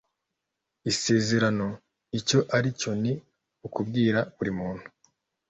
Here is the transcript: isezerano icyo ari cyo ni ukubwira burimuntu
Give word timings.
isezerano 0.91 1.67
icyo 2.19 2.39
ari 2.55 2.69
cyo 2.79 2.91
ni 3.01 3.13
ukubwira 3.67 4.19
burimuntu 4.35 4.85